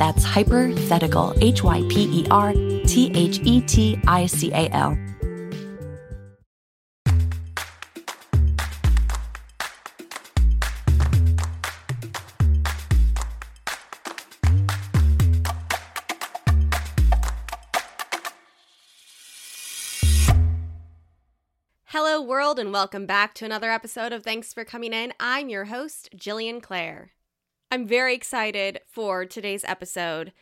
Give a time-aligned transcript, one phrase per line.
[0.00, 4.96] That's Hypothetical, H Y P E R T H E T I C A L.
[21.84, 25.12] Hello, world, and welcome back to another episode of Thanks for Coming In.
[25.20, 27.10] I'm your host, Jillian Clare.
[27.72, 30.32] I'm very excited for today's episode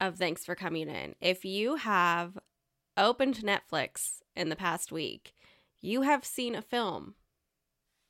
[0.00, 1.16] of Thanks for Coming In.
[1.20, 2.38] If you have
[2.96, 5.34] opened Netflix in the past week,
[5.80, 7.16] you have seen a film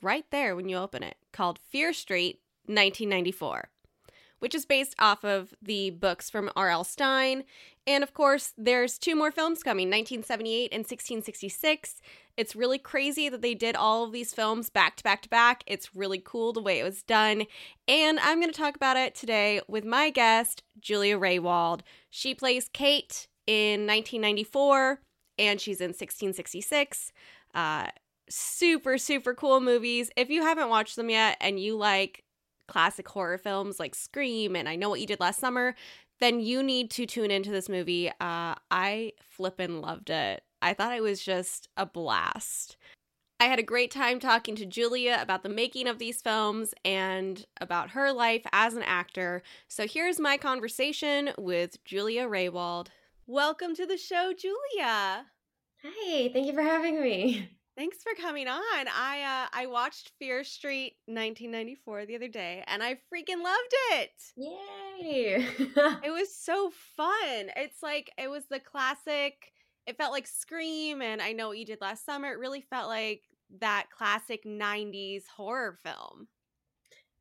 [0.02, 3.70] right there when you open it called Fear Street 1994
[4.38, 6.84] which is based off of the books from R.L.
[6.84, 7.44] Stine.
[7.88, 12.02] And of course, there's two more films coming 1978 and 1666.
[12.36, 15.64] It's really crazy that they did all of these films back to back to back.
[15.66, 17.44] It's really cool the way it was done.
[17.88, 21.80] And I'm going to talk about it today with my guest, Julia Rehwald.
[22.10, 25.00] She plays Kate in 1994
[25.38, 27.10] and she's in 1666.
[27.54, 27.86] Uh,
[28.28, 30.10] super, super cool movies.
[30.14, 32.22] If you haven't watched them yet and you like
[32.66, 35.74] classic horror films like Scream and I Know What You Did Last Summer,
[36.20, 38.08] then you need to tune into this movie.
[38.08, 40.42] Uh, I flippin' loved it.
[40.60, 42.76] I thought it was just a blast.
[43.40, 47.46] I had a great time talking to Julia about the making of these films and
[47.60, 49.44] about her life as an actor.
[49.68, 52.88] So here's my conversation with Julia Rehwald.
[53.28, 55.26] Welcome to the show, Julia.
[55.84, 57.50] Hi, thank you for having me.
[57.78, 58.60] Thanks for coming on.
[58.74, 64.10] I uh, I watched Fear Street 1994 the other day, and I freaking loved it.
[64.36, 65.46] Yay!
[66.02, 67.52] it was so fun.
[67.54, 69.52] It's like it was the classic.
[69.86, 72.32] It felt like Scream, and I know what you did last summer.
[72.32, 73.22] It really felt like
[73.60, 76.26] that classic 90s horror film.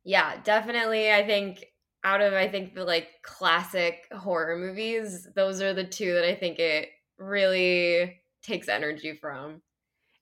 [0.02, 1.12] Yeah, definitely.
[1.12, 1.66] I think
[2.02, 6.34] out of I think the like classic horror movies, those are the two that I
[6.34, 9.62] think it really takes energy from.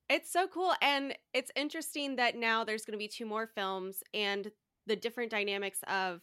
[0.09, 0.73] It's so cool.
[0.81, 4.51] And it's interesting that now there's going to be two more films and
[4.87, 6.21] the different dynamics of,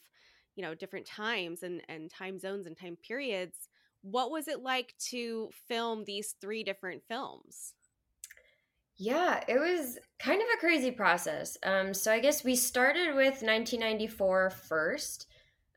[0.56, 3.70] you know, different times and, and time zones and time periods.
[4.02, 7.74] What was it like to film these three different films?
[8.96, 11.58] Yeah, it was kind of a crazy process.
[11.64, 15.28] Um, so I guess we started with 1994 first.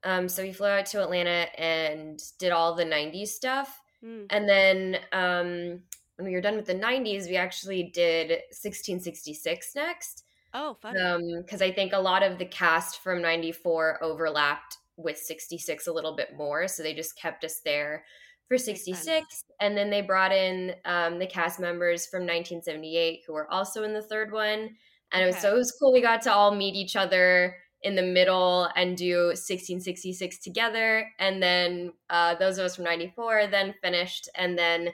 [0.05, 3.81] Um, so we flew out to Atlanta and did all the 90s stuff.
[4.05, 4.26] Mm.
[4.31, 5.81] And then um,
[6.16, 10.24] when we were done with the 90s, we actually did 1666 next.
[10.54, 10.94] Oh, fun.
[11.42, 15.92] Because um, I think a lot of the cast from 94 overlapped with 66 a
[15.92, 16.66] little bit more.
[16.68, 18.04] So they just kept us there
[18.48, 19.44] for 66.
[19.60, 23.92] And then they brought in um, the cast members from 1978 who were also in
[23.92, 24.70] the third one.
[25.12, 25.24] And okay.
[25.24, 25.92] it was so it was cool.
[25.92, 31.08] We got to all meet each other in the middle and do 1666 together.
[31.18, 34.92] And then uh, those of us from 94 then finished, and then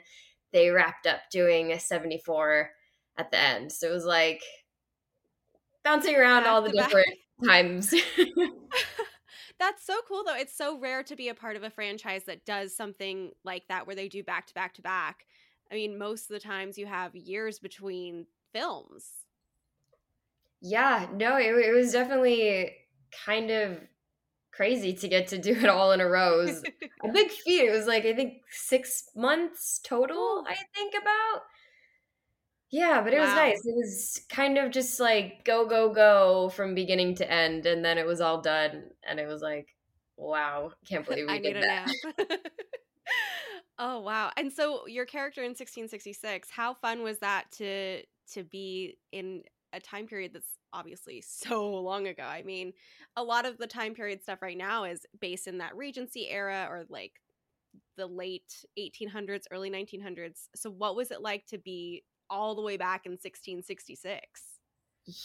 [0.53, 2.71] they wrapped up doing a 74
[3.17, 3.71] at the end.
[3.71, 4.43] So it was like
[5.83, 6.89] bouncing around Back all the to back.
[6.89, 7.93] different times.
[9.59, 10.35] That's so cool though.
[10.35, 13.87] It's so rare to be a part of a franchise that does something like that
[13.87, 15.25] where they do back to back to back.
[15.71, 19.25] I mean, most of the times you have years between films.
[20.61, 22.73] yeah, no, it, it was definitely
[23.25, 23.79] kind of
[24.55, 26.41] crazy to get to do it all in a row.
[26.41, 26.63] It was
[27.03, 27.67] a big feat.
[27.67, 30.43] It was like I think six months total.
[30.47, 31.43] I think about.
[32.71, 33.61] Yeah, but it was nice.
[33.63, 37.97] It was kind of just like go go go from beginning to end, and then
[37.97, 39.67] it was all done, and it was like,
[40.17, 41.91] wow, can't believe we did that.
[43.79, 44.31] oh wow.
[44.37, 48.01] And so your character in 1666, how fun was that to
[48.33, 52.23] to be in a time period that's obviously so long ago?
[52.23, 52.73] I mean,
[53.15, 56.67] a lot of the time period stuff right now is based in that Regency era
[56.69, 57.21] or like
[57.97, 60.49] the late 1800s, early 1900s.
[60.55, 64.59] So what was it like to be all the way back in 1666?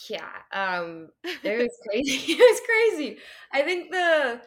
[0.09, 1.09] Yeah, um,
[1.43, 2.33] it was crazy.
[2.33, 3.19] it was crazy.
[3.53, 4.41] I think the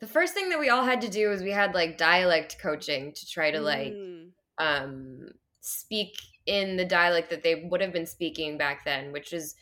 [0.00, 3.12] the first thing that we all had to do was we had like dialect coaching
[3.14, 5.28] to try to like Mm, um
[5.60, 6.16] speak
[6.48, 9.54] in the dialect that they would have been speaking back then, which is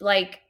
[0.00, 0.40] like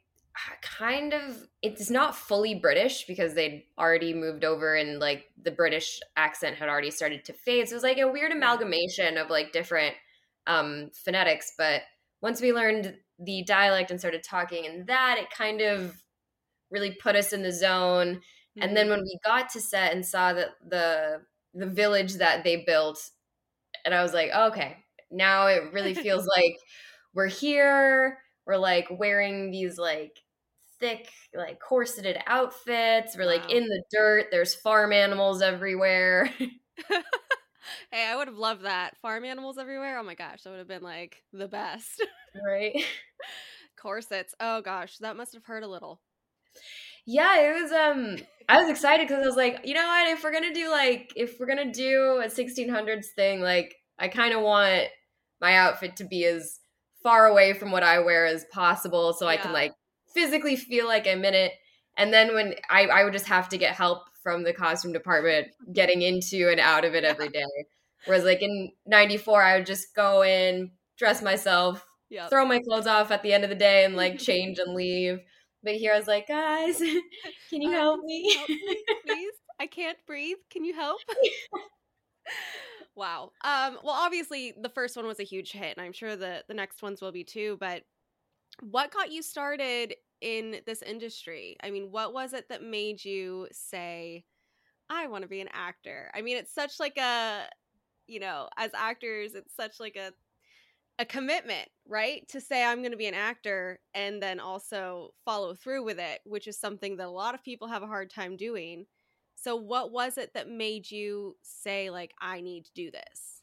[0.61, 5.99] kind of it's not fully British because they'd already moved over and like the British
[6.15, 7.67] accent had already started to fade.
[7.67, 9.95] So it was like a weird amalgamation of like different
[10.47, 11.81] um phonetics, but
[12.21, 16.01] once we learned the dialect and started talking in that, it kind of
[16.69, 18.21] really put us in the zone.
[18.59, 18.91] And then mm.
[18.91, 21.21] when we got to set and saw that the
[21.53, 22.99] the village that they built,
[23.83, 24.77] and I was like, oh, okay,
[25.11, 26.55] now it really feels like
[27.13, 28.17] we're here.
[28.45, 30.17] We're like wearing these like
[30.79, 33.15] thick, like corseted outfits.
[33.17, 33.55] We're like Wow.
[33.55, 34.27] in the dirt.
[34.31, 36.29] There's farm animals everywhere.
[37.91, 38.97] hey, I would have loved that.
[38.97, 39.97] Farm animals everywhere.
[39.99, 42.05] Oh my gosh, that would have been like the best.
[42.45, 42.73] right?
[43.77, 44.35] Corsets.
[44.39, 46.01] Oh gosh, that must have hurt a little.
[47.05, 48.17] Yeah, it was um
[48.47, 51.13] I was excited because I was like, you know what, if we're gonna do like
[51.15, 54.87] if we're gonna do a sixteen hundreds thing, like I kinda want
[55.41, 56.59] my outfit to be as
[57.03, 59.73] far away from what I wear as possible so I can like
[60.13, 61.53] physically feel like I'm in it.
[61.97, 65.47] And then when I, I would just have to get help from the costume department
[65.73, 67.43] getting into and out of it every day.
[68.05, 72.29] Whereas like in ninety four I would just go in, dress myself, Yep.
[72.29, 75.19] throw my clothes off at the end of the day and like change and leave.
[75.63, 76.77] But here I was like, guys,
[77.49, 78.33] can you Uh, help me?
[78.35, 79.33] help me, please?
[79.59, 80.37] I can't breathe.
[80.49, 80.99] Can you help?
[82.95, 83.31] Wow.
[83.43, 86.53] Um, well, obviously the first one was a huge hit, and I'm sure the the
[86.53, 87.57] next ones will be too.
[87.59, 87.83] But
[88.61, 91.57] what got you started in this industry?
[91.63, 94.25] I mean, what was it that made you say,
[94.89, 96.11] "I want to be an actor"?
[96.15, 97.49] I mean, it's such like a,
[98.07, 100.13] you know, as actors, it's such like a
[100.99, 102.27] a commitment, right?
[102.29, 106.21] To say I'm going to be an actor and then also follow through with it,
[106.25, 108.85] which is something that a lot of people have a hard time doing.
[109.41, 113.41] So what was it that made you say like I need to do this?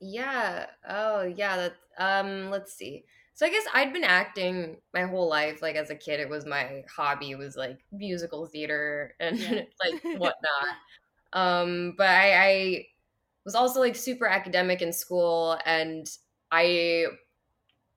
[0.00, 0.66] yeah.
[0.88, 1.56] Oh, yeah.
[1.56, 1.74] That.
[1.98, 2.50] Um.
[2.50, 3.04] Let's see.
[3.34, 5.62] So I guess I'd been acting my whole life.
[5.62, 7.30] Like as a kid, it was my hobby.
[7.30, 9.62] It was like musical theater and Yeah.
[9.82, 10.76] like whatnot.
[11.32, 11.94] Um.
[11.96, 12.86] But I, I
[13.44, 16.06] was also like super academic in school, and
[16.50, 17.06] I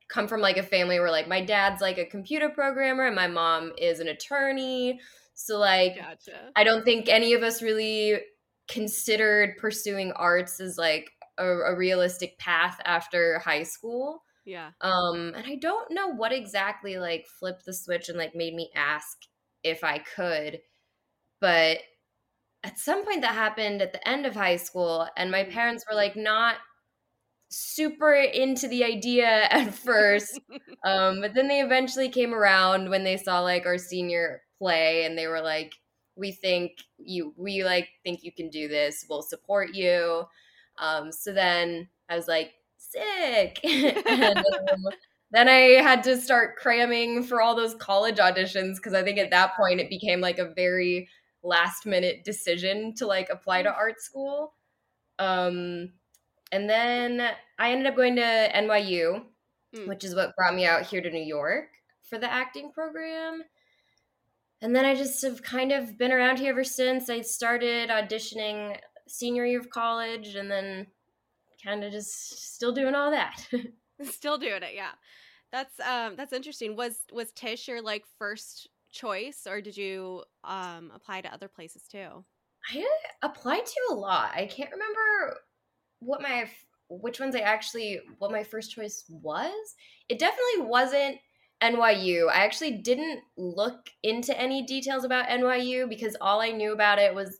[0.08, 3.28] come from like a family where like my dad's like a computer programmer and my
[3.28, 5.00] mom is an attorney.
[5.36, 6.51] So like Gotcha.
[6.56, 8.20] I don't think any of us really
[8.68, 14.24] considered pursuing arts as like a, a realistic path after high school.
[14.46, 14.72] Yeah.
[14.82, 18.72] Um, and I don't know what exactly like flipped the switch and like made me
[18.75, 19.18] ask
[19.63, 20.60] if I could,
[21.42, 21.80] but
[22.63, 25.96] at some point that happened at the end of high school, and my parents were
[25.96, 26.56] like not
[27.50, 30.39] super into the idea at first.
[30.86, 35.18] Um, but then they eventually came around when they saw like our senior play and
[35.18, 35.74] they were like,
[36.16, 39.06] we think you, we like think you can do this.
[39.10, 40.24] We'll support you.
[40.78, 43.60] Um, so then I was like, sick.
[43.64, 44.84] and um,
[45.32, 49.32] then I had to start cramming for all those college auditions because I think at
[49.32, 51.10] that point it became like a very
[51.44, 54.54] last minute decision to like apply to art school.
[55.20, 55.94] Um,
[56.52, 59.24] and then I ended up going to NYU,
[59.76, 59.88] Mm.
[59.88, 61.70] which is what brought me out here to New York
[62.02, 63.44] for the acting program.
[64.62, 67.10] And then I just have kind of been around here ever since.
[67.10, 70.88] I started auditioning senior year of college and then
[71.64, 73.48] kind of just still doing all that.
[74.04, 74.92] Still doing it, yeah.
[75.54, 76.76] That's um that's interesting.
[76.76, 81.84] Was was Tisch your like first choice, or did you um, apply to other places
[81.90, 82.26] too?
[82.74, 82.86] I
[83.22, 84.32] applied to a lot.
[84.36, 85.38] I can't remember
[86.00, 86.50] what my
[86.90, 89.76] which ones I actually what my first choice was.
[90.10, 91.18] It definitely wasn't
[91.74, 92.30] NYU.
[92.30, 97.14] I actually didn't look into any details about NYU because all I knew about it
[97.14, 97.40] was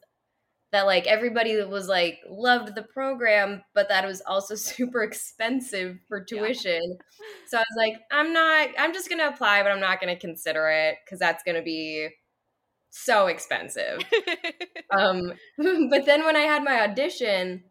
[0.72, 5.98] that like everybody was like loved the program, but that it was also super expensive
[6.08, 6.82] for tuition.
[6.84, 7.26] Yeah.
[7.48, 10.14] So I was like, I'm not I'm just going to apply, but I'm not going
[10.14, 12.10] to consider it cuz that's going to be
[12.90, 14.00] so expensive.
[14.92, 15.34] um
[15.90, 17.64] but then when I had my audition,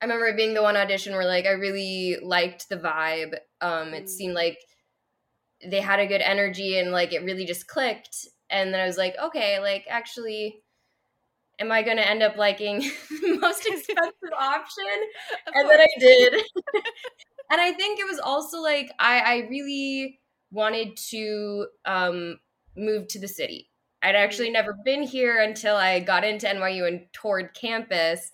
[0.00, 3.38] I remember it being the one audition where like I really liked the vibe.
[3.62, 4.08] Um it mm.
[4.08, 4.58] seemed like
[5.66, 8.98] they had a good energy and like it really just clicked and then I was
[8.98, 10.62] like, okay, like actually
[11.58, 14.84] am I going to end up liking the most expensive option?
[15.54, 16.34] and then I did.
[17.50, 22.38] and I think it was also like I, I really wanted to um,
[22.76, 23.70] move to the city.
[24.02, 24.54] I'd actually mm.
[24.54, 28.30] never been here until I got into NYU and toured campus.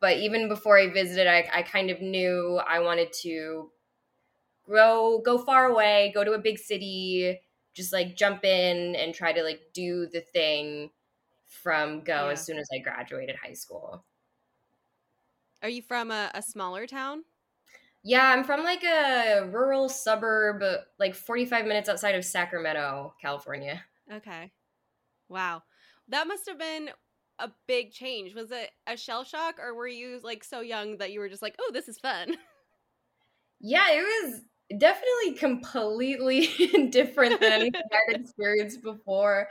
[0.00, 3.70] But even before I visited, I, I kind of knew I wanted to
[4.70, 7.38] grow, go far away, go to a big city,
[7.74, 10.90] just like jump in and try to like do the thing
[11.46, 12.32] from go yeah.
[12.32, 14.04] as soon as I graduated high school.
[15.62, 17.24] Are you from a, a smaller town?
[18.02, 20.62] Yeah, I'm from like a rural suburb,
[20.98, 23.82] like 45 minutes outside of Sacramento, California.
[24.10, 24.52] Okay.
[25.28, 25.64] Wow.
[26.08, 26.90] That must have been
[27.38, 28.34] a big change.
[28.34, 31.42] Was it a shell shock or were you like so young that you were just
[31.42, 32.36] like, oh, this is fun?
[33.60, 34.40] Yeah, it was
[34.78, 36.46] definitely completely
[36.90, 39.48] different than anything I'd experienced before.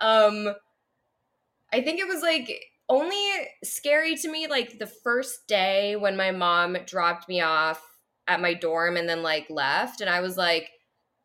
[0.00, 0.54] Um,
[1.72, 2.50] I think it was like
[2.88, 3.24] only
[3.62, 7.80] scary to me like the first day when my mom dropped me off
[8.26, 10.70] at my dorm and then like left and I was like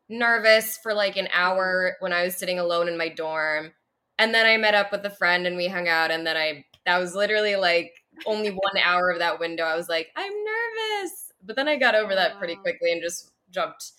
[0.08, 3.72] nervous for like an hour when I was sitting alone in my dorm.
[4.18, 6.64] And then I met up with a friend and we hung out and then I
[6.84, 7.92] that was literally like
[8.26, 9.64] only one hour of that window.
[9.64, 11.32] I was like, I'm nervous.
[11.44, 13.92] But then I got over that pretty quickly and just jumped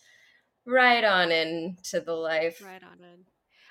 [0.66, 2.62] right on into the life.
[2.64, 3.26] Right on in.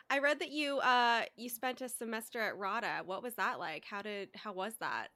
[0.08, 3.02] I read that you uh you spent a semester at RADA.
[3.04, 3.84] What was that like?
[3.88, 5.08] How did how was that?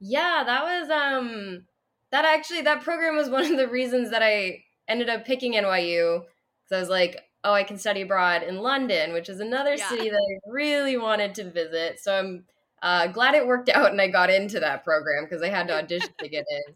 [0.00, 1.64] Yeah, that was um
[2.12, 6.22] that actually that program was one of the reasons that I ended up picking NYU.
[6.66, 9.88] So I was like, oh, I can study abroad in London, which is another yeah.
[9.88, 11.98] city that I really wanted to visit.
[12.00, 12.44] So I'm
[12.82, 15.78] uh, glad it worked out and I got into that program because I had to
[15.78, 16.74] audition to get in.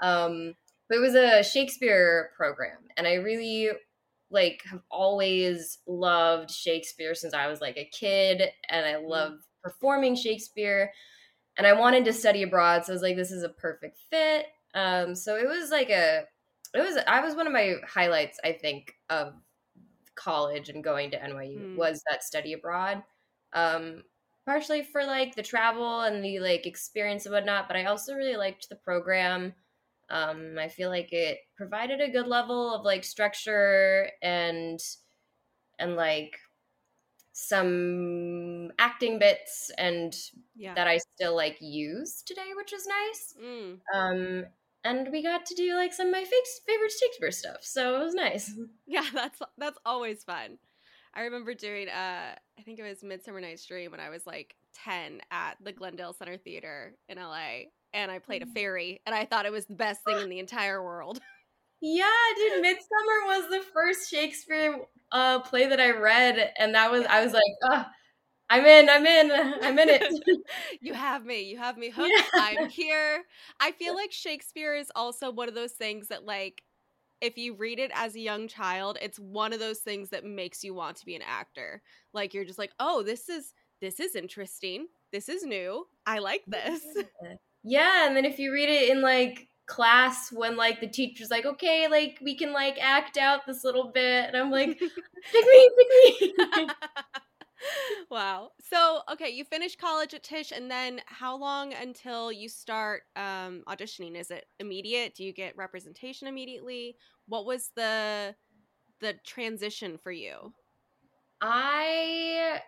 [0.00, 0.54] Um,
[0.88, 3.70] but it was a Shakespeare program, and I really
[4.34, 10.16] like have always loved Shakespeare since I was like a kid and I love performing
[10.16, 10.92] Shakespeare
[11.56, 14.46] and I wanted to study abroad so I was like this is a perfect fit
[14.74, 16.24] um so it was like a
[16.74, 19.34] it was I was one of my highlights I think of
[20.16, 21.76] college and going to NYU mm.
[21.76, 23.02] was that study abroad
[23.52, 24.02] um
[24.46, 28.36] partially for like the travel and the like experience and whatnot but I also really
[28.36, 29.54] liked the program
[30.10, 34.80] um, I feel like it provided a good level of like structure and
[35.78, 36.38] and like
[37.32, 40.14] some acting bits and
[40.54, 40.72] yeah.
[40.74, 43.34] that I still like use today, which is nice.
[43.42, 43.80] Mm.
[43.92, 44.44] Um,
[44.84, 48.14] and we got to do like some of my favorite Shakespeare stuff, so it was
[48.14, 48.52] nice.
[48.86, 50.58] Yeah, that's that's always fun.
[51.14, 54.54] I remember doing uh I think it was Midsummer Night's Dream when I was like
[54.84, 58.52] 10 at the Glendale Center Theater in LA and I played a mm.
[58.52, 61.20] fairy, and I thought it was the best thing in the entire world.
[61.86, 64.80] Yeah, dude, Midsummer was the first Shakespeare
[65.12, 67.84] uh, play that I read, and that was I was like, oh,
[68.48, 69.30] I'm in, I'm in,
[69.62, 70.40] I'm in it.
[70.80, 72.08] you have me, you have me hooked.
[72.10, 72.40] Yeah.
[72.40, 73.24] I'm here.
[73.60, 76.62] I feel like Shakespeare is also one of those things that, like,
[77.20, 80.64] if you read it as a young child, it's one of those things that makes
[80.64, 81.82] you want to be an actor.
[82.14, 84.86] Like, you're just like, oh, this is this is interesting.
[85.12, 85.86] This is new.
[86.06, 86.82] I like this.
[87.64, 91.46] Yeah, and then if you read it in like class when like the teacher's like,
[91.46, 94.78] okay, like we can like act out this little bit, and I'm like,
[95.32, 96.66] pick me, pick me.
[98.10, 98.50] wow.
[98.60, 103.62] So, okay, you finish college at Tisch, and then how long until you start um,
[103.66, 104.18] auditioning?
[104.18, 105.14] Is it immediate?
[105.14, 106.96] Do you get representation immediately?
[107.26, 108.34] What was the
[109.00, 110.52] the transition for you?
[111.40, 112.60] I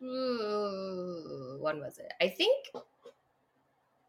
[0.00, 2.12] when was it?
[2.20, 2.66] I think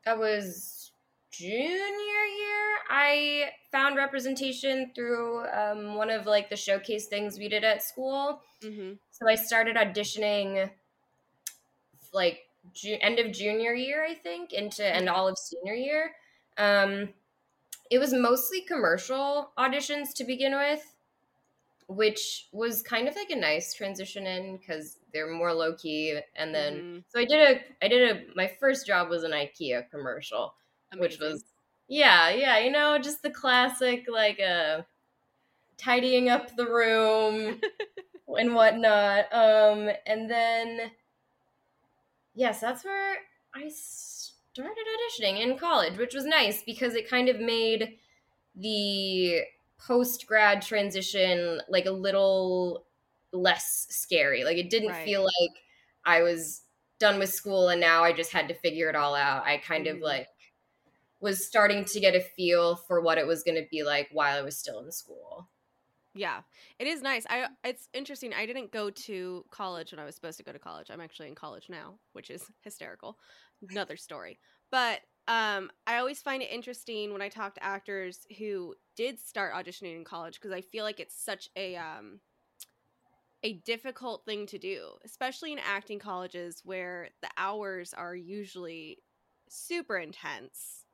[0.09, 0.91] that was
[1.31, 7.63] junior year i found representation through um, one of like the showcase things we did
[7.63, 8.41] at school.
[8.63, 8.93] Mm-hmm.
[9.11, 10.69] so i started auditioning
[12.11, 12.39] like
[12.73, 16.11] ju- end of junior year i think into and all of senior year.
[16.57, 17.09] Um,
[17.89, 20.83] it was mostly commercial auditions to begin with
[21.89, 26.19] which was kind of like a nice transition in because they're more low key.
[26.35, 27.03] And then Mhm.
[27.07, 30.55] so I did a I did a my first job was an IKEA commercial,
[30.97, 31.43] which was
[31.87, 34.83] yeah yeah you know just the classic like uh
[35.77, 37.61] tidying up the room
[38.27, 39.33] and whatnot.
[39.33, 40.91] Um, and then
[42.33, 43.17] yes, that's where
[43.53, 47.97] I started auditioning in college, which was nice because it kind of made
[48.55, 49.43] the
[49.79, 52.87] post grad transition like a little
[53.33, 54.43] less scary.
[54.43, 55.03] Like it didn't Right.
[55.03, 55.63] feel like
[56.05, 56.63] I was
[56.99, 59.45] done with school and now I just had to figure it all out.
[59.45, 59.87] I kind Mhm.
[59.87, 60.27] of like
[61.21, 64.37] was starting to get a feel for what it was going to be like while
[64.37, 65.49] I was still in school.
[66.15, 66.41] Yeah,
[66.79, 67.25] it is nice.
[67.29, 68.33] I it's interesting.
[68.33, 70.89] I didn't go to college when I was supposed to go to college.
[70.89, 73.19] I'm actually in college now, which is hysterical.
[73.61, 74.39] Another story.
[74.71, 79.53] But um I always find it interesting when I talk to actors who did start
[79.53, 82.19] auditioning in college because I feel like it's such a um
[83.41, 88.97] a difficult thing to do, especially in acting colleges where the hours are usually
[89.47, 90.85] super intense.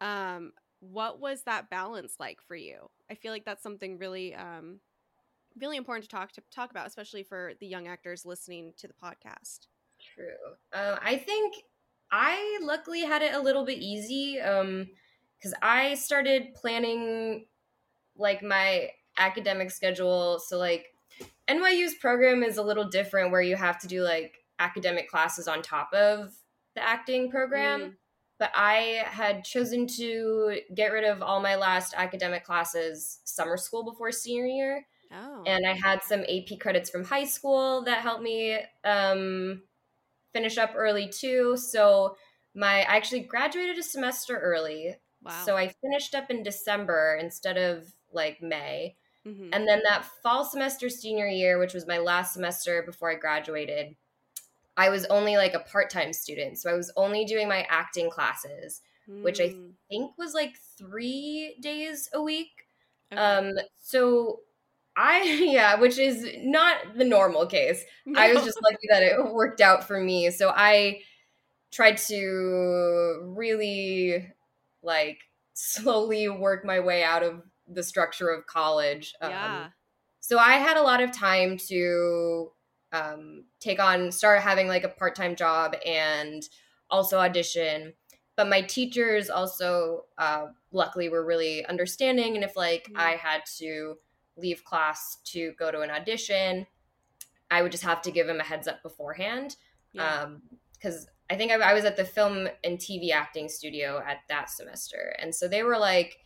[0.00, 2.88] Um what was that balance like for you?
[3.10, 4.78] I feel like that's something really um
[5.60, 8.94] really important to talk to talk about, especially for the young actors listening to the
[8.94, 9.66] podcast.
[10.14, 10.54] True.
[10.72, 11.54] Uh, I think
[12.10, 14.88] I luckily had it a little bit easy um,
[15.36, 17.46] because I started planning
[18.16, 20.38] like my academic schedule.
[20.38, 20.94] So, like,
[21.48, 25.62] NYU's program is a little different where you have to do like academic classes on
[25.62, 26.34] top of
[26.74, 27.80] the acting program.
[27.80, 27.94] Mm.
[28.38, 33.84] But I had chosen to get rid of all my last academic classes summer school
[33.84, 35.44] before senior year Oh.
[35.46, 39.62] and I had some AP credits from high school that helped me um,
[40.34, 41.56] finish up early too.
[41.58, 42.18] So
[42.54, 45.44] my I actually graduated a semester early, wow.
[45.44, 48.98] so I finished up in December instead of like May.
[49.26, 49.50] Mhm.
[49.52, 53.96] And then that fall semester senior year, which was my last semester before I graduated,
[54.76, 56.58] I was only like a part-time student.
[56.58, 58.82] So I was only doing my acting classes,
[59.22, 59.76] which I Mm.
[59.88, 62.66] think was like 3 days a week.
[63.12, 63.20] Okay.
[63.20, 64.42] Um, so
[64.96, 67.84] I yeah, which is not the normal case.
[68.14, 70.30] I was just lucky that it worked out for me.
[70.30, 71.00] So I
[71.72, 74.32] tried to really
[74.82, 75.18] like
[75.54, 79.14] slowly work my way out of the structure of college.
[79.20, 79.68] Um, yeah.
[80.20, 82.52] so I had a lot of time to
[82.92, 86.48] um, take on, start having like a part time job and
[86.90, 87.94] also audition.
[88.36, 92.34] But my teachers also, uh, luckily, were really understanding.
[92.34, 92.96] And if like Mhm.
[92.96, 93.98] I had to
[94.36, 96.66] leave class to go to an audition,
[97.50, 99.56] I would just have to give him a heads up beforehand.
[99.92, 100.22] Yeah.
[100.22, 100.42] Um,
[100.72, 104.50] because I think I, I was at the film and TV acting studio at that
[104.50, 106.18] semester, and so they were like,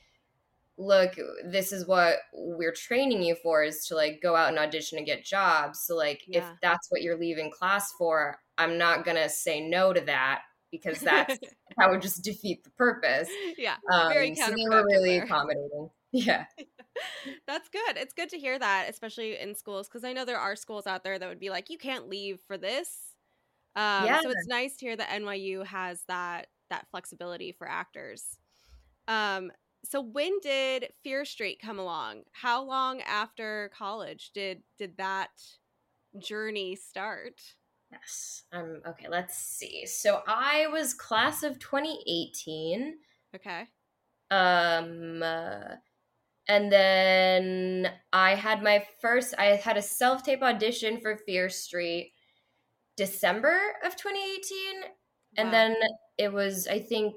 [0.76, 4.98] "Look, this is what we're training you for is to like go out and audition
[4.98, 5.80] and get jobs.
[5.80, 10.00] So like, if that's what you're leaving class for, I'm not gonna say no to
[10.02, 10.42] that
[10.72, 11.38] because that's
[11.78, 13.76] that would just defeat the purpose." yeah.
[13.92, 15.90] Um, Very so they were really accommodating.
[16.10, 16.46] Yeah,
[17.46, 17.96] That's good.
[17.96, 21.04] It's good to hear that, especially in schools, because I know there are schools out
[21.04, 23.14] there that would be like, you can't leave for this.
[23.76, 24.20] Um, Yeah.
[24.22, 28.38] So it's nice to hear that NYU has that that flexibility for actors.
[29.08, 29.52] Um,
[29.84, 32.24] so when did Fear Street come along?
[32.32, 35.30] How long after college did did that
[36.18, 37.40] journey start?
[37.90, 38.44] yes.
[38.52, 38.82] Um.
[38.86, 39.08] Okay.
[39.08, 39.86] Let's see.
[39.86, 42.98] So I was class of 2018.
[43.34, 43.68] Okay.
[44.30, 45.76] um uh,
[46.48, 52.12] and then i had my first i had a self-tape audition for fear street
[52.96, 54.90] december of 2018
[55.36, 55.76] and then
[56.16, 57.14] it was i think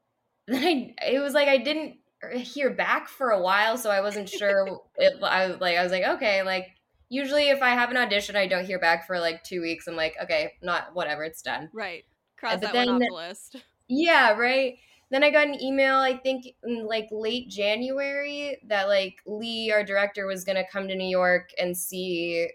[0.48, 1.96] then i it was like i didn't
[2.34, 5.92] hear back for a while so i wasn't sure if i was like i was
[5.92, 6.66] like okay like
[7.08, 9.96] usually if i have an audition i don't hear back for like two weeks i'm
[9.96, 12.04] like okay not whatever it's done right.
[12.04, 13.56] Eh, Cross but that one off the list.
[13.88, 14.78] yeah, right.
[15.10, 19.82] Then I got an email, I think in like late January, that like Leigh, our
[19.84, 22.48] director, was gonna come to New York and see,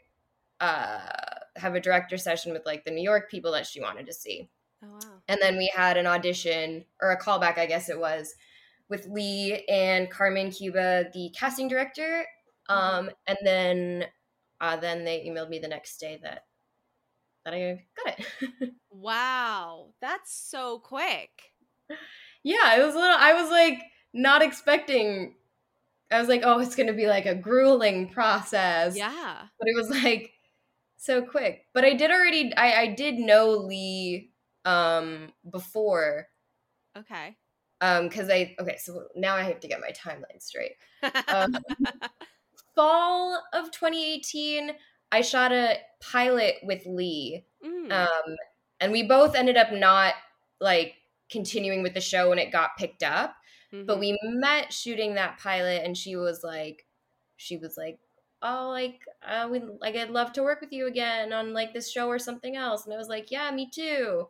[0.60, 1.00] uh,
[1.56, 4.50] have a director session with like the New York people that she wanted to see.
[4.84, 5.22] Oh wow.
[5.28, 8.36] And then we had an audition or a callback, I guess it was,
[8.90, 12.26] with Leigh and Carmen Cuba, the casting director.
[12.70, 14.06] Um, and then,
[14.62, 16.46] uh, then they emailed me the next day that
[17.46, 18.74] that I got it.
[18.92, 19.90] Wow.
[20.00, 21.52] That's so quick.
[22.44, 23.16] Yeah, it was a little.
[23.18, 23.82] I was like
[24.14, 25.36] not expecting.
[26.12, 28.96] I was like, oh, it's gonna be like a grueling process.
[28.98, 29.48] Yeah.
[29.60, 30.32] but it was like
[30.98, 31.66] so quick.
[31.74, 32.54] But I did already.
[32.56, 34.32] I I did know Leigh
[34.66, 36.28] um before
[36.98, 37.36] Okay.
[37.82, 40.74] um because I okay so now I have to get my timeline straight.
[41.28, 41.58] Um,
[42.76, 44.72] fall of 2018,
[45.12, 47.46] I shot a pilot with Leigh.
[47.66, 47.92] Mm.
[47.92, 48.36] Um,
[48.80, 50.14] and we both ended up not
[50.60, 50.96] like
[51.32, 53.36] continuing with the show when it got picked up.
[53.72, 54.00] But Mhm.
[54.00, 56.86] we met shooting that pilot, and she was like,
[57.38, 57.98] she was like,
[58.44, 61.92] oh, like, uh, we like, I'd love to work with you again on like this
[61.92, 62.86] show or something else.
[62.86, 64.28] And I was like, yeah, me too.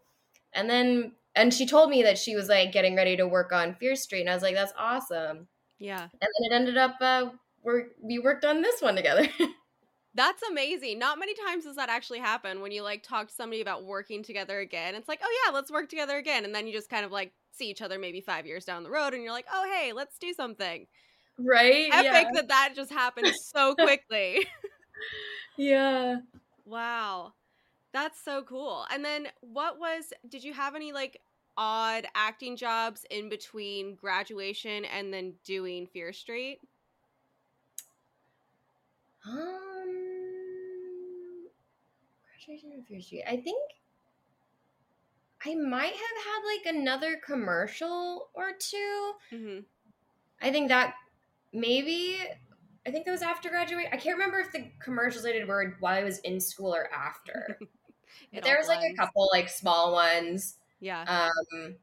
[0.53, 3.75] And then, and she told me that she was like getting ready to work on
[3.75, 5.47] Fear Street, and I was like, that's awesome.
[5.79, 6.03] yeah.
[6.03, 7.31] And then it ended up, uh,
[7.63, 9.27] we're, we worked on this one together.
[10.15, 10.99] That's amazing.
[10.99, 14.23] Not many times does that actually happen when you like talk to somebody about working
[14.23, 14.93] together again.
[14.95, 16.45] It's like, oh yeah, let's work together again.
[16.45, 18.91] And then you just kind of like see each other maybe five years down the
[18.91, 20.85] road and you're like, oh hey, let's do something.
[21.39, 21.89] right?
[21.91, 24.45] Epic that that just happened so quickly.
[25.57, 26.17] Yeah.
[26.65, 27.33] wow.
[27.91, 28.85] That's so cool.
[28.91, 31.21] And then what was, did you have any like
[31.57, 36.59] odd acting jobs in between graduation and then doing Fear Street?
[39.27, 40.02] Um,
[42.47, 43.59] and Fear I think
[45.45, 49.11] I might have had like another commercial or two.
[49.31, 49.59] Mm-hmm.
[50.41, 50.95] I think that
[51.51, 52.17] maybe.
[52.85, 53.87] I think that was after graduate.
[53.93, 56.89] I can't remember if the commercials I did were while I was in school or
[56.91, 57.57] after.
[58.33, 60.57] but there was like a couple like small ones.
[60.81, 61.03] Yeah.
[61.07, 61.75] Um,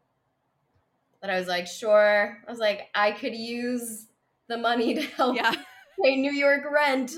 [1.23, 2.38] that I was like, sure.
[2.46, 4.09] I was like, I could use
[4.49, 5.55] the money to help yeah.
[6.02, 7.12] pay New York rent.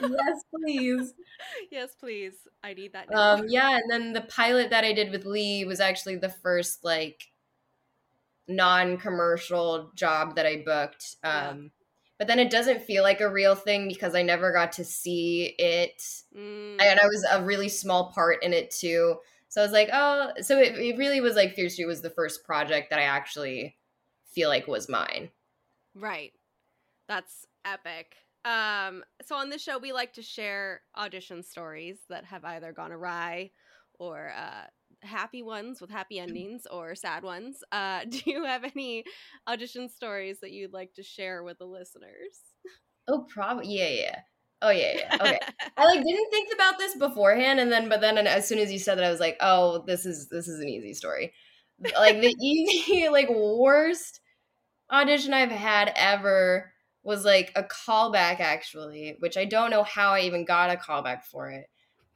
[0.00, 1.14] yes, please.
[1.70, 2.34] yes, please.
[2.62, 3.34] I need that now.
[3.34, 6.84] Um, yeah, and then the pilot that I did with Leigh was actually the first
[6.84, 7.22] like
[8.46, 11.16] non-commercial job that I booked.
[11.22, 11.48] Yeah.
[11.50, 11.70] Um,
[12.18, 15.54] but then it doesn't feel like a real thing because I never got to see
[15.58, 16.02] it,
[16.36, 19.16] Mm, and I was a really small part in it too.
[19.48, 22.10] So I was like, oh, so it, it really was like Fear Street was the
[22.10, 23.76] first project that I actually
[24.32, 25.30] feel like was mine.
[25.94, 26.32] Right.
[27.08, 28.14] That's epic.
[28.48, 32.92] Um, so on this show, we like to share audition stories that have either gone
[32.92, 33.50] awry
[33.98, 34.64] or uh,
[35.02, 37.62] happy ones with happy endings or sad ones.
[37.70, 39.04] Uh, do you have any
[39.46, 42.40] audition stories that you'd like to share with the listeners?
[43.06, 44.20] Oh, probably, yeah, yeah.
[44.62, 45.16] Oh, yeah, yeah.
[45.20, 45.38] Okay.
[45.76, 48.72] I like didn't think about this beforehand, and then but then and as soon as
[48.72, 51.34] you said that, I was like, oh, this is this is an easy story.
[51.96, 54.20] Like the easy, like worst
[54.90, 56.72] audition I've had ever
[57.08, 61.24] was like a callback actually, which I don't know how I even got a callback
[61.24, 61.64] for it.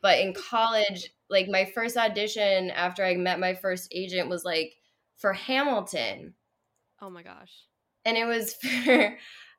[0.02, 4.74] But in college, like my first audition after I met my first agent was like
[5.16, 6.35] for Hamilton.
[7.00, 7.55] oh my gosh.
[8.05, 8.52] And it was
[8.85, 9.16] for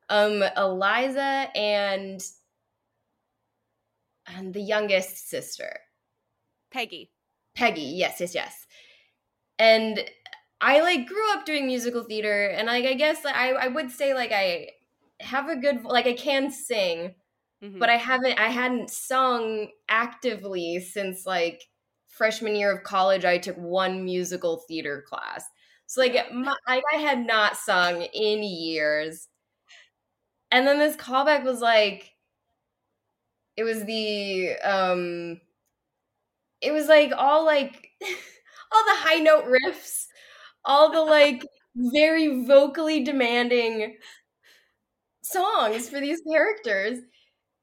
[0.10, 2.24] um Eliza and
[4.28, 5.80] and the youngest sister.
[6.72, 7.12] Peggy.
[7.56, 8.68] Peggy, yes, yes, yes.
[9.58, 10.00] And
[10.62, 14.14] I like grew up doing musical theater, and like I guess I I would say
[14.14, 14.70] like I
[15.24, 17.16] have a good like I can sing,
[17.62, 17.80] Mhm.
[17.80, 21.64] but I haven't I hadn't sung actively since like
[22.08, 23.26] freshman year of college.
[23.26, 25.46] I took one musical theater class,
[25.88, 29.30] so like my, I had not sung in years.
[30.52, 32.14] And then this callback was like,
[33.56, 35.40] it was the um
[36.62, 37.90] it was like all like
[38.72, 40.06] all the high note riffs,
[40.66, 43.98] all the like very vocally demanding
[45.24, 47.00] songs for these characters.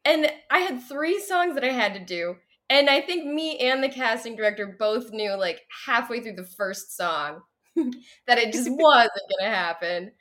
[0.04, 2.36] And I had three songs that I had to do.
[2.70, 6.96] And I think me and the casting director both knew like halfway through the first
[6.96, 7.42] song
[7.76, 10.12] that it just wasn't going to happen.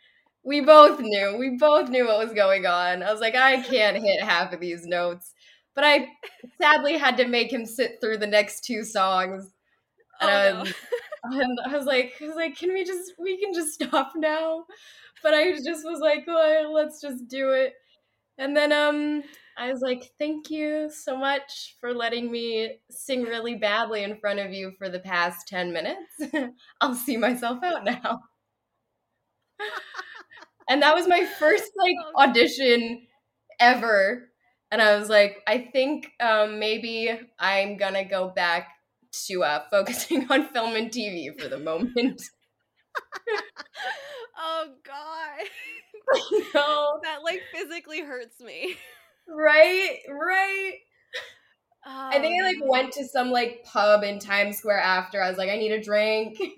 [0.44, 1.38] We both knew.
[1.38, 3.04] We both knew what was going on.
[3.04, 5.34] I was like, I can't hit half of these notes.
[5.76, 6.08] But I
[6.62, 9.52] sadly had to make him sit through the next two songs.
[10.22, 10.62] And, Oh, no.
[10.62, 10.74] um,
[11.42, 14.66] and I was like, I was like, can we just, we can just stop now?
[15.24, 17.74] But I just was like, well, let's just do it.
[18.38, 19.24] And then um,
[19.58, 24.40] I was like, thank you so much for letting me sing really badly in front
[24.40, 26.34] of you for the past 10 minutes.
[26.82, 28.22] I'll see myself out now.
[30.70, 31.96] and that was my first like
[32.30, 33.06] audition
[33.60, 34.30] ever.
[34.72, 38.68] And I was like, I think um, maybe I'm gonna go back
[39.28, 42.22] to uh, focusing on film and TV for the moment.
[44.38, 45.48] oh god.
[46.56, 48.76] no, that like physically hurts me.
[49.28, 50.74] right, right.
[52.12, 55.22] I think I like Oh, went to some like pub in Times Square after.
[55.22, 56.38] I was like, I need a drink.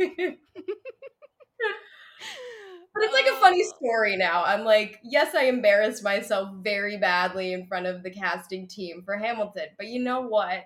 [2.93, 3.73] but it's like a funny Oh.
[3.77, 4.43] story now.
[4.43, 9.17] I'm like, yes, I embarrassed myself very badly in front of the casting team for
[9.17, 10.63] Hamilton, but you know what?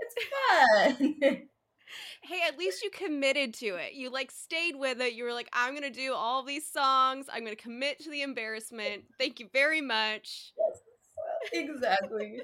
[0.00, 0.14] It's
[0.98, 1.48] fun.
[2.22, 3.94] Hey, at least you committed to it.
[3.94, 5.14] You like stayed with it.
[5.14, 7.26] You were like, I'm gonna do all these songs.
[7.32, 9.04] I'm gonna commit to the embarrassment.
[9.18, 10.52] Thank you very much.
[11.52, 12.40] exactly.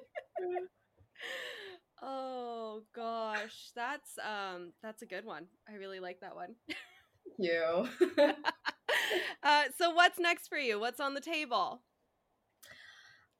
[2.02, 5.46] Oh gosh, that's um that's a good one.
[5.68, 6.54] I really like that one.
[7.38, 7.88] you.
[9.42, 10.80] uh, so what's next for you?
[10.80, 11.82] What's on the table?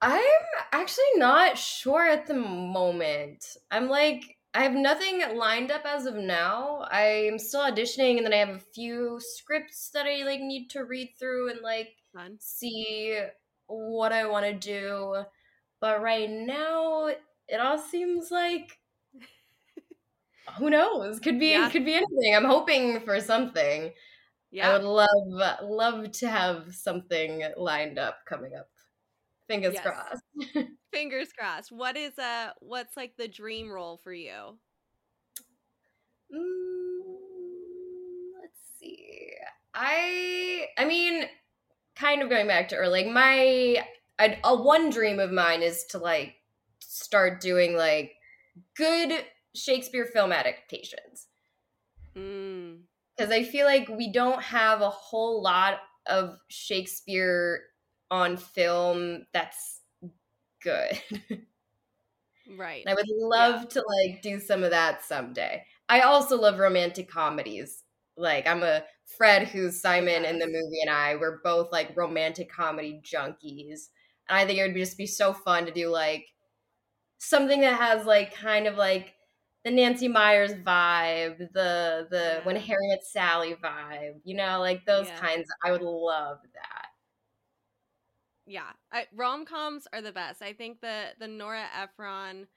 [0.03, 0.25] I'm
[0.73, 3.45] actually not sure at the moment.
[3.71, 6.87] I'm like I have nothing lined up as of now.
[6.91, 10.85] I'm still auditioning and then I have a few scripts that I like need to
[10.85, 12.39] read through and like Fun.
[12.39, 13.21] see
[13.67, 15.25] what I want to do.
[15.81, 18.79] But right now it all seems like
[20.59, 21.21] who knows?
[21.21, 21.69] Could be Yeah.
[21.69, 22.35] could be anything.
[22.35, 23.93] I'm hoping for something.
[24.51, 24.71] Yeah.
[24.71, 28.71] I would love love to have something lined up coming up.
[29.51, 29.81] Fingers Yes.
[29.81, 30.23] crossed.
[30.93, 31.73] Fingers crossed.
[31.73, 34.59] What is uh what's like the dream role for you?
[36.33, 39.33] Mm, let's see.
[39.75, 41.25] I I mean,
[41.97, 43.05] kind of going back to early.
[43.05, 43.85] Like my
[44.19, 46.35] I, a one dream of mine is to like
[46.81, 48.13] start doing like
[48.77, 51.27] good Shakespeare film adaptations
[52.15, 52.83] Mm.
[53.17, 57.63] because I feel like we don't have a whole lot of Shakespeare
[58.11, 59.83] on film that's
[60.63, 61.01] good.
[62.47, 62.87] Right.
[62.87, 65.65] And I would love to like do some of that someday.
[65.89, 67.85] I also love romantic comedies.
[68.17, 72.51] Like I'm a Fred who's Simon in the movie and I we're both like romantic
[72.51, 73.89] comedy junkies.
[74.29, 76.27] And I think it would just be so fun to do like
[77.19, 79.15] something that has like kind of like
[79.65, 82.63] the Nancy Meyers vibe, the the when Yeah.
[82.63, 85.21] Harry met Sally vibe, you know, like those Yeah.
[85.21, 85.49] kinds.
[85.65, 86.90] I would love that.
[88.51, 90.43] Yeah, I, rom-coms are the best.
[90.43, 92.49] I think the the Nora Ephron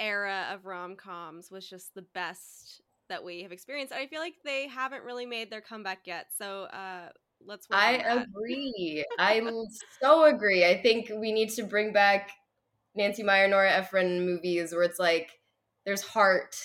[0.00, 3.92] era of rom-coms was just the best that we have experienced.
[3.92, 6.26] I feel like they haven't really made their comeback yet.
[6.36, 8.26] So uh let's I that.
[8.26, 9.04] agree.
[9.18, 9.40] I
[10.00, 10.64] so agree.
[10.64, 12.30] I think we need to bring back
[12.94, 15.40] Nancy Meyer, Nora Ephron movies where it's like
[15.84, 16.56] there's heart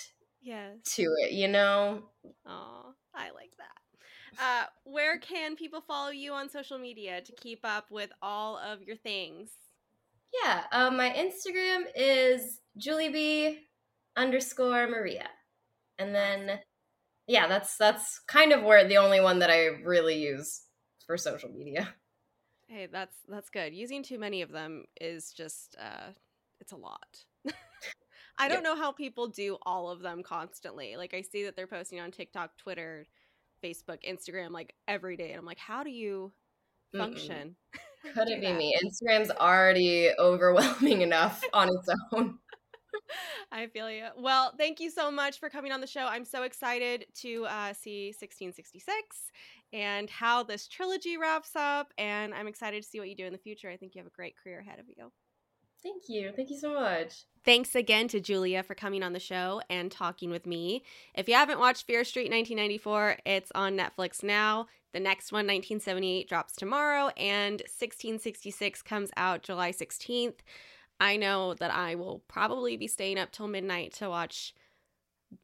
[0.42, 0.80] Yes.
[0.96, 2.10] to it, you know?
[2.46, 3.52] Oh, I like.
[4.40, 8.82] Uh, where can people follow you on social media to keep up with all of
[8.82, 9.50] your things?
[10.44, 10.64] Yeah.
[10.72, 13.60] Um, my Instagram is Julie B
[14.16, 15.28] underscore Maria.
[15.98, 16.60] And then
[17.28, 20.62] yeah, that's that's kind of where the only one that I really use
[21.06, 21.94] for social media.
[22.68, 23.74] Hey, that's that's good.
[23.74, 26.12] Using too many of them is just uh
[26.60, 27.26] it's a lot.
[28.38, 30.96] I don't know how people do all of them constantly.
[30.96, 33.06] Like I see that they're posting on TikTok, Twitter,
[33.64, 36.32] Facebook, Instagram like every day and I'm like, how do you
[36.96, 37.56] function?
[38.14, 38.58] Couldn't do be that?
[38.58, 38.76] me.
[38.84, 42.40] Instagram's already overwhelming enough on its own.
[43.52, 44.08] I feel you.
[44.18, 46.06] Well, thank you so much for coming on the show.
[46.06, 49.32] I'm so excited to uh, see 1666
[49.74, 51.94] and how this trilogy wraps up.
[51.98, 53.70] And I'm excited to see what you do in the future.
[53.70, 55.12] I think you have a great career ahead of you.
[55.82, 56.32] Thank you.
[56.36, 57.24] Thank you so much.
[57.46, 60.84] Thanks again to Julia for coming on the show and talking with me.
[61.16, 64.68] If you haven't watched Fear Street 1994, it's on Netflix now.
[64.92, 70.40] The next one, 1978, drops tomorrow, and 1666 comes out July 16th.
[71.00, 74.54] I know that I will probably be staying up till midnight to watch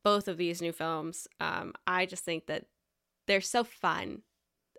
[0.04, 1.28] both of these new films.
[1.40, 2.66] Um, I just think that
[3.28, 4.24] they're so fun.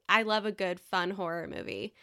[0.09, 1.95] I love a good, fun horror movie.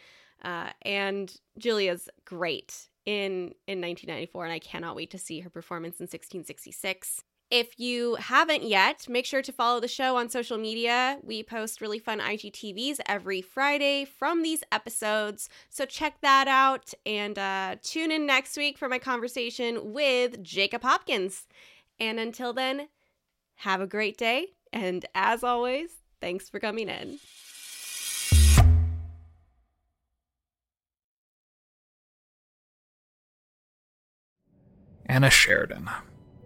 [0.42, 6.00] Uh, and Julia's great in in 1994 and I cannot wait to see her performance
[6.00, 7.22] in 1666.
[7.50, 11.18] If you haven't yet, make sure to follow the show on social media.
[11.22, 17.38] We post really fun IGTVs every Friday from these episodes, so check that out and
[17.38, 21.46] uh, tune in next week for my conversation with Jacob Hopkins.
[22.00, 22.88] And until then,
[23.56, 25.90] have a great day, and as always,
[26.20, 27.20] thanks for coming in.
[35.06, 35.88] Anna Sheridan,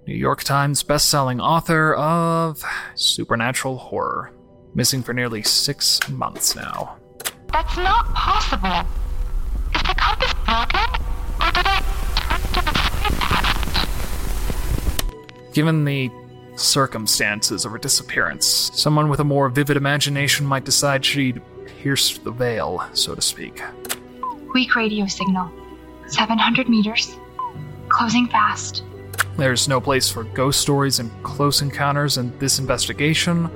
[0.06, 2.62] New York Times bestselling author of
[2.94, 4.32] supernatural horror,
[4.74, 6.96] missing for nearly six months now.
[7.52, 8.84] That's not possible.
[9.74, 10.80] Is the compass broken?
[11.40, 11.80] Or did I
[12.16, 12.72] turn to the
[15.46, 15.54] side?
[15.54, 16.10] Given the
[16.56, 22.32] circumstances of her disappearance, someone with a more vivid imagination might decide she'd pierced the
[22.32, 23.62] veil, so to speak.
[24.52, 25.48] Weak radio signal.
[26.08, 27.16] 700 meters.
[27.98, 28.84] Closing fast.
[29.36, 33.50] There's no place for ghost stories and close encounters in this investigation,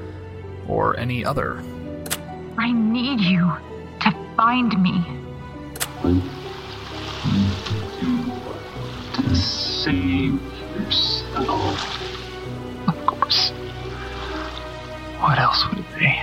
[0.67, 1.63] or any other.
[2.59, 3.53] I need you
[4.01, 5.05] to find me.
[9.13, 10.41] to save
[10.75, 12.03] yourself.
[12.89, 13.51] Of course.
[15.21, 16.21] What else would it be?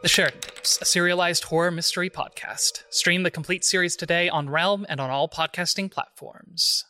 [0.00, 0.40] The Sheridan.
[0.64, 2.84] Tapes, a serialized horror mystery podcast.
[2.88, 6.86] Stream the complete series today on Realm and on all podcasting platforms.